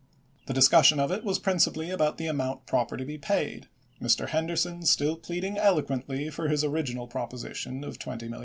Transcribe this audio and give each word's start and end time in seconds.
The 0.47 0.53
discussion 0.55 0.99
of 0.99 1.11
it 1.11 1.23
was 1.23 1.37
principally 1.37 1.91
about 1.91 2.17
the 2.17 2.25
amount 2.25 2.65
proper 2.65 2.97
to 2.97 3.05
be 3.05 3.19
paid, 3.19 3.67
Mr. 4.01 4.29
Henderson 4.29 4.81
still 4.81 5.15
pleading 5.15 5.59
eloquently 5.59 6.31
for 6.31 6.47
his 6.47 6.63
original 6.63 7.05
proposition 7.05 7.83
of 7.83 7.99
$20,000,000. 7.99 8.39